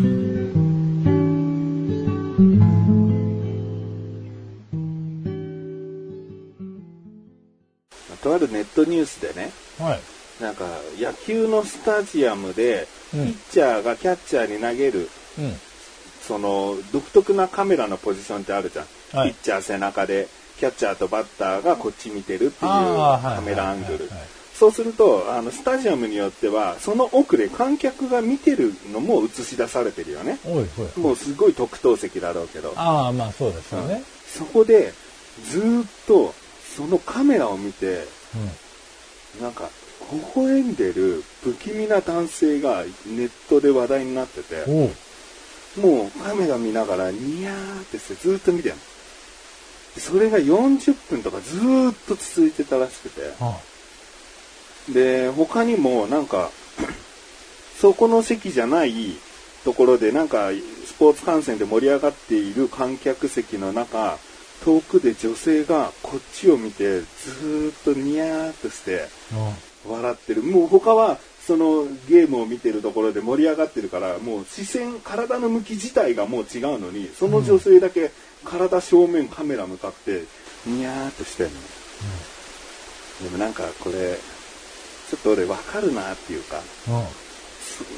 [8.23, 10.01] とあるネットニュースでねはい。
[10.43, 10.65] なんか
[10.99, 15.55] 野球のスタジアムでピうんッチャーがキャッチャーに投げるうん。
[16.21, 24.11] その独特なカメラのポジションってあるじゃん、はいピッチャー背中でキャッチャーとバッターがこっち見てるっていうカメラアングル
[24.55, 30.39] そうするとあのスタジアムによってはその奥で観客が見てるのも映し出されてるよね。
[30.97, 34.03] もうすごい特等席だろうけどああ、まあそうですよね。
[34.27, 34.93] そこで
[35.51, 36.33] ずーっと
[36.77, 38.05] そのカメラを見て
[39.41, 39.69] なんか
[40.13, 44.93] 微笑んでる不気味な男性がネットで話題になってて。
[45.81, 48.81] もうカメラ見ながらニヤーってしてずーっと見てるの。
[49.95, 53.33] でそれが40分とかずーっと続いてたらしくて。
[53.41, 53.59] あ
[54.91, 56.51] で、他にもなんか、
[57.79, 58.95] そこの席じゃない
[59.65, 60.51] ところでなんか
[60.85, 64.19] スポーツ観戦で盛り上がっている観客席の中、
[64.65, 69.09] 遠くで女性がこっちを見てずーっとニヤーっとして
[69.85, 69.93] うん。
[69.93, 70.43] 笑ってる。
[70.43, 78.13] もう他はそのゲームを見てるところで盛り上がってるから、もう視線、体の向き自体がもう違うのに、その女性だけ
[78.45, 80.25] 体正面カメラ向かって
[80.67, 81.57] ニヤーっとしてるの。
[83.25, 84.17] でもなんかこれ、
[85.11, 86.61] ちょっと俺わかるなっていうか、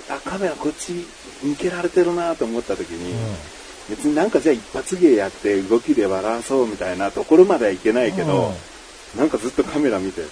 [0.08, 1.06] あ、カメラこっち
[1.42, 3.36] 向けられてるなと思った時に、うん。
[3.90, 8.52] 別になんかじゃあ一発芸やって動きで笑わそうみたいなところまではいけないけど、
[9.16, 10.22] なんかずっとカメラ見て、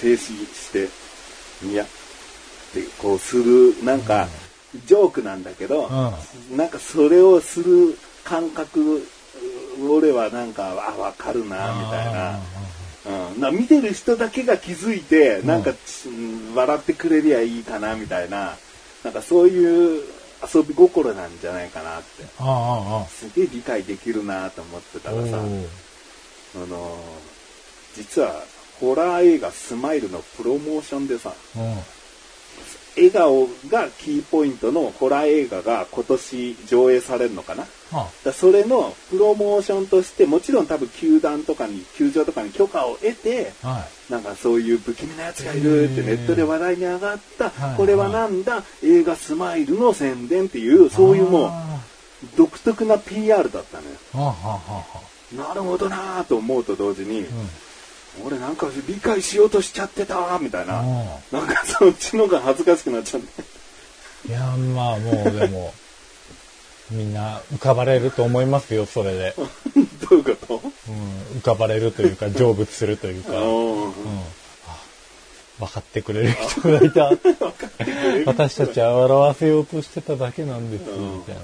[0.00, 0.88] 静止して、
[1.66, 1.86] いや、っ
[2.72, 4.28] てこうする、なんか、
[4.86, 5.88] ジョークなんだけど、
[6.56, 9.06] なんかそれをする感覚、
[9.88, 12.40] 俺はなんか、あ、わかるな、みたいな。
[13.32, 16.08] うん、な見てる人だけが気づいて、なんか、ち
[16.54, 18.56] 笑ってくれりゃいいかな、みたいな、
[19.04, 20.02] なんかそういう
[20.52, 22.24] 遊び心なんじゃないかなって。
[23.08, 26.98] すげえ理解できるなと思ってたらさ、あの
[27.94, 28.42] 実は
[28.80, 31.32] ホラー映画スマイルのプロモーションでさ、
[32.96, 37.66] 笑顔がキーポイントのホラー映画が今年上映されるのかな？
[38.24, 44.12] だそれのプロモーションとしてもちろん多分球団とかに球場とかに許可を得てはい。
[44.12, 48.62] なんかそういう不気味なやつがいるってネットで話題に上がったはいこれはなんだ？
[48.82, 51.80] 映画スマイルの宣伝っていうそういうもうあ
[52.36, 54.60] 独特な PR だったのよあ、はあ、は
[55.34, 58.24] あ、はなるほどなぁと思うと同時に、あ。
[58.24, 60.80] 俺なんか理解しようとしちゃってたみたいな。
[60.80, 60.86] うん
[61.32, 63.42] なんかそっちのが恥ずかしくなっちゃって。
[64.28, 64.40] いや、
[64.74, 65.74] まあもうでも、
[66.90, 69.34] みんな浮かばれると思いますよ、それで。
[70.08, 70.62] どういうこと？
[70.88, 73.92] うん、浮かばれるというか、 成仏するというか、うん、
[75.58, 77.10] 分かってくれる人がいた。
[78.26, 81.42] 私たちは笑わせようとしてただけなんです、みたいな。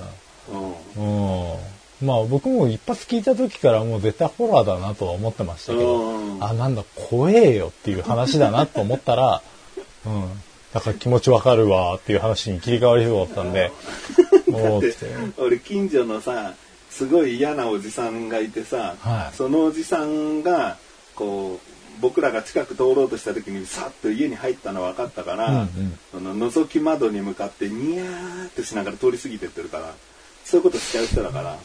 [0.99, 1.53] うん。
[1.53, 2.07] うん。
[2.07, 9.43] まあ僕も一発聞いた時からもう絶対ホラーだなとは思ってましたけど、うんあ、なんだ、怖えよっていう話だなと思ったら、
[10.07, 10.43] うん。
[10.73, 13.71] だから気持ちわかるわっていう話に切り替わりそうだったんで、
[14.49, 15.07] おーって。
[15.37, 16.55] 俺近所のさ
[16.91, 19.37] すごい嫌なおじさんがいてさ、はい。
[19.37, 20.79] そのおじさんが
[21.15, 25.99] こう僕らが近く通ろうとした時にさっと家に入ったの分かったから、うんうん。
[26.11, 29.95] その覗き窓に向かってニヤーってしながら通り過ぎてってるから
[30.45, 31.59] そういうことしちゃう人だから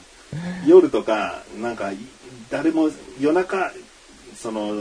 [0.65, 1.98] 夜とかなんかい
[2.50, 2.89] 誰も
[3.20, 3.72] 夜中
[4.36, 4.72] その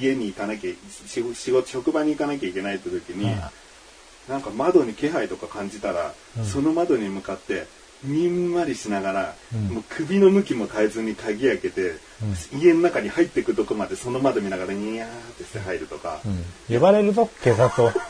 [0.00, 0.72] 家に行かなきゃ
[1.06, 3.50] 仕仕事職場に行かなきゃいけないって時に、はい
[4.28, 7.66] なんか窓に気配とか感じたら、うんその窓に向かって
[8.04, 11.94] にんまりしながら、うんもう首の向きも変えずに鍵開けて、
[12.52, 16.74] 家の中に入ってくとこまでその窓見ながらニヤーってして入るとか、うん。
[16.74, 17.92] 呼ばれるぞ、警察を。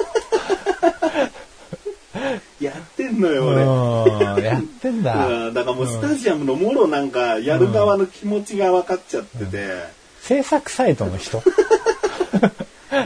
[2.61, 3.63] やってんのよ俺。
[3.63, 5.27] うん、やってんだ。
[5.29, 9.85] うんだからもうスタジアムのもろなんかやる側の気持ちが分かっちゃってて、
[10.23, 11.43] 制作サイトの人。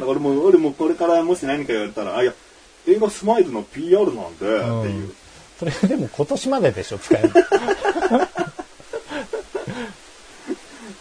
[0.07, 2.33] 俺も俺もこれからもし何か言われたら「あいや
[2.89, 5.15] 映画スマイルの PR なんで」っていう。
[5.59, 7.31] それでも今年まででしょ、使える。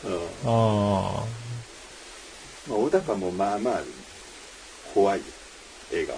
[0.04, 1.24] うんあ
[2.68, 3.82] まあ、小高もまあまあ
[4.94, 5.26] 怖いよ
[5.92, 6.16] 笑顔、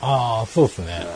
[0.00, 1.06] あああ、そうですね。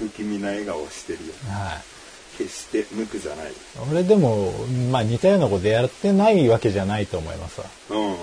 [0.00, 2.38] うん、不気味な笑顔をしてるよはい。
[2.38, 3.52] 決して無垢じゃない
[3.90, 4.52] 俺でも、
[4.90, 7.66] まあ似たようなことやってないわけじゃないと思いますわ。
[7.90, 8.16] うんうんうん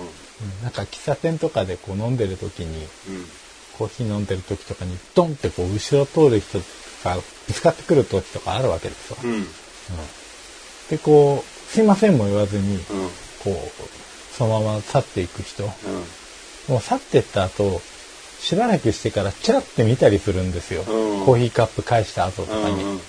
[0.62, 2.88] なんか喫茶店とかでこう飲んでる時に、
[3.82, 6.58] コーヒー飲んでる時とかにドンってこう後ろ通る人
[7.04, 9.18] がぶつかってくる時とかあるわけですわ。
[9.24, 9.46] うんうん
[10.88, 12.82] で、こう、すいませんも言わずに、うん
[13.42, 15.64] こう、そのまま去っていく人。
[15.64, 15.70] うん
[16.68, 17.80] もう去ってった後、
[18.38, 20.82] しばらくしてからチラッて見たりするんですよ。
[20.82, 22.84] うんコーヒーカップ返した後とかに。
[22.84, 23.00] うん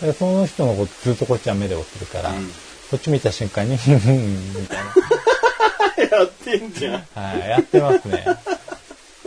[0.00, 2.48] でその人のことずっとこっちは目で追ってるから、うん
[2.90, 4.78] こっち見た瞬間に、ふんふんみたい
[6.10, 7.06] やってんじゃんな。
[7.14, 8.24] はい、やってますね。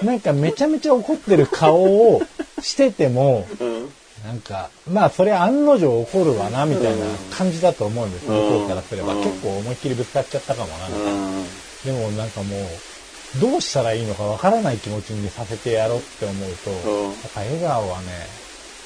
[0.04, 2.22] なんかめちゃめちゃ怒ってる顔を
[2.62, 3.90] してても、うん。
[4.26, 8.36] なんか、まあそれ案の定怒るわな、みたいな感じだと思うんです、うん。
[8.36, 9.14] 向こうからすれば。
[9.14, 9.24] うん。
[9.24, 10.88] 結構思いっきりぶつかっちゃったかもな。
[10.88, 11.46] うん。
[11.84, 17.10] でもなんかもう、どうしたらいいのかわからない気持ちにさせてやろうって思うと、うん。
[17.10, 18.28] やっぱ笑顔はね、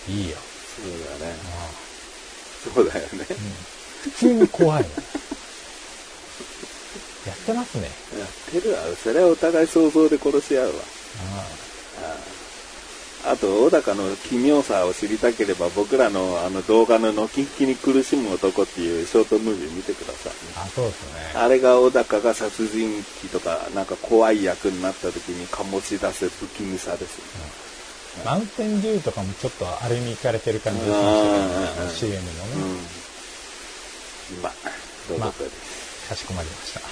[0.10, 0.38] いいよ。
[0.77, 1.34] そうだね。
[2.73, 3.25] そうだよね。
[4.03, 4.89] 普通に怖いの。
[7.27, 7.89] やってますね。
[8.17, 8.80] やってるわ。
[9.03, 10.73] それはお互い想像で殺し合うわ
[13.25, 21.32] あと小高の奇妙さを知りたければ僕らのあの動画の「軒引きに苦しむ男」っていうショートムービー見てくださいああ、そうですね。
[21.36, 27.19] あれが小高が殺人鬼とかなんか怖い役になった時に醸し出す不気味さです。
[28.23, 31.89] マウンテンデューとかもちょっとあれに行かれてる感じがしましたね。
[31.89, 31.95] うん。
[31.95, 32.32] CM のね、
[34.32, 34.41] うん。
[34.41, 34.53] まあ
[35.10, 36.15] どういうことです、か？
[36.15, 36.80] しこまりました。
[36.80, 36.88] か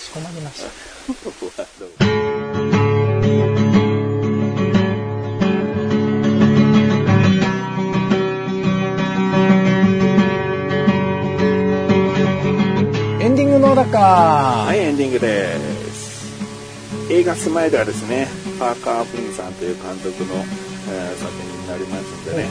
[0.00, 2.12] しこまりました。
[13.96, 15.56] かはい、エンディングで
[15.90, 16.36] す。
[17.10, 18.28] 映画スマイルはですね、
[18.58, 22.48] パーカー・フィンさんという監督の、えー作品になりますんでね、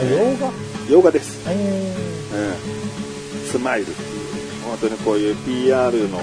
[0.00, 0.50] あ、洋画？
[0.88, 1.44] 洋画です。
[1.46, 1.94] え
[2.32, 3.52] うん。
[3.52, 6.22] スマイルっていう、本当にこういう PR のが、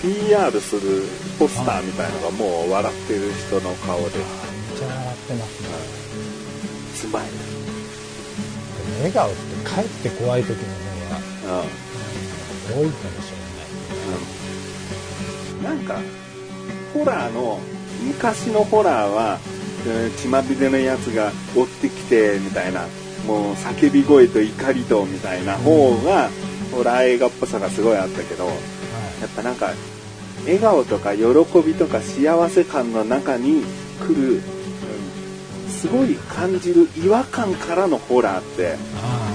[0.00, 1.02] PR する
[1.38, 4.16] ポスターみたいのがもう笑ってる人の顔で、ー、めっ
[4.78, 5.68] ちゃ笑ってますね。
[6.94, 7.32] スマイル。
[9.04, 10.56] 笑顔ってかえって怖い時の
[11.44, 11.68] 方がうん。
[12.72, 13.41] 多いかもしうん
[15.62, 16.00] なんか
[16.92, 17.58] ホラーの
[18.06, 19.38] 昔のホラーは
[19.86, 22.82] えー血まびれのやつが追ってきてみたいな
[23.26, 26.30] もう叫び声と怒りとみたいな方が
[26.72, 28.52] ホラー映画っぽさがすごいあったけどや。
[28.52, 28.56] っ
[29.36, 29.72] ぱなんか
[30.44, 31.22] 笑顔とか喜
[31.64, 33.62] びとか幸せ感の中に
[34.00, 34.42] 来る、うん
[35.82, 39.34] すごい感じる違和感からのホラーって、あ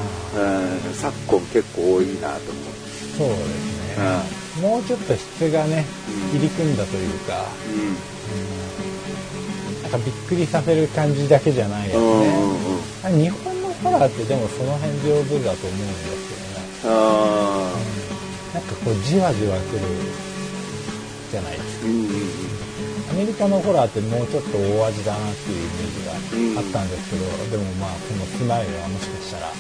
[0.87, 2.63] うん昨今結構多いなと思う。
[2.63, 4.36] あ、そうですね。
[4.61, 6.37] もうちょっと質がね、うん。
[6.37, 7.97] 入り組んだというか、うん。
[9.81, 12.23] なんかびっくりさせる感じだけじゃないやつうんうんうん。
[12.23, 12.37] ね。
[13.03, 16.47] あ日本のホラーってでもその辺上手だと思うんですよね。
[16.83, 17.73] あ
[18.53, 19.81] なんかこうじわじわくる
[21.29, 21.85] じゃないですか。
[23.09, 26.05] アメリカのホラーってもうちょっと大味だなっていうイメージ
[26.55, 29.57] があったんですけど、でもまあこのスマイルはもしかしたら、ね、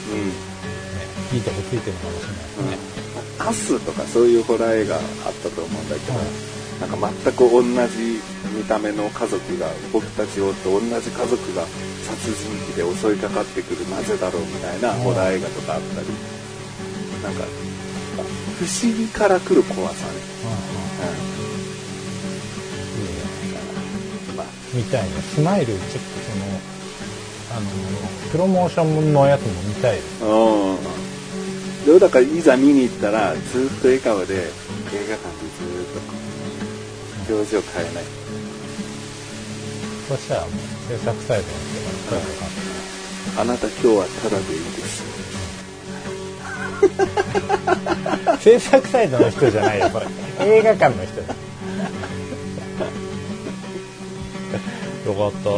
[1.31, 1.37] うん。
[1.37, 2.77] いいとこついてるのかもしれないですね。
[3.39, 5.03] アスとかそういうホラー映画あっ
[5.43, 6.17] たと思うんだけど、
[6.79, 8.21] なんか全く同じ
[8.55, 11.65] 見た目の家族が僕たちをと同じ家族が
[12.03, 16.07] 殺人鬼で襲いかかってくるなぜだろうみたいなホラー映画とかあったり。
[17.23, 17.43] なんか
[18.59, 20.11] 不思議から来る怖さね、
[24.29, 25.09] うん、まあみたいね。
[25.35, 25.95] スマイル、ちょっとそ
[26.37, 26.45] の、
[27.57, 27.69] あの、
[28.31, 30.23] プロモーションのやつも見たいです。
[30.23, 31.06] うん
[31.87, 35.95] でだからいざ見に行ったらずっと笑顔で映画館でずっ
[37.27, 38.03] と表情変えない
[40.09, 40.51] そしたらもう
[40.89, 41.51] 制作サイドの
[43.33, 45.17] 人あなた今日はただでいいです
[48.43, 50.05] 制作サイドの人じゃないよ、これ。
[50.45, 51.33] 映画館の人だ。
[55.05, 55.49] よかった。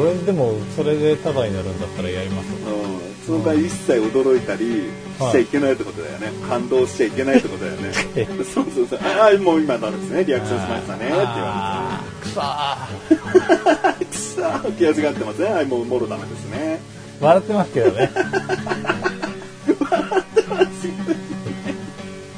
[0.00, 2.52] 俺でも、それでタダになるんだったらやりますよ。
[2.66, 7.92] うん、その場合一切驚いたりしちゃいけないってことだよね、感動しちゃいけないってことだよね。
[8.52, 8.98] そうそうそう。
[9.04, 13.98] ああもう今のですねリアクションしましたねって言わあーくそー。
[14.00, 14.72] れ てくそー。
[14.94, 15.46] 気が違ってますね。
[15.52, 16.80] はいもうもろダメですね。
[17.20, 18.10] 笑ってますけどね。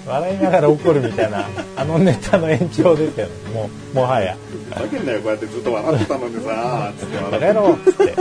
[0.06, 3.26] 笑いながら怒るみたいな、あのネタの延長ですよ。
[3.26, 3.32] ね。
[3.54, 4.36] もう、もはや。
[4.74, 8.14] ふざけんなよこうやってずっと笑ってたのにさつってバ笑って。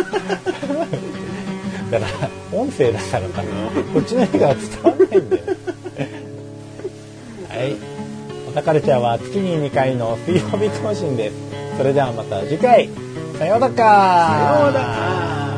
[1.92, 3.44] だから、音声だからさ、
[3.94, 5.44] こっちの映画は伝わんないんだよ。
[7.50, 7.76] はい。
[8.50, 11.36] おたかれちゃんは月に2回の水曜日更新です。
[11.78, 12.90] それではまた次回。
[13.38, 13.76] さようだか。
[13.76, 15.51] さようだか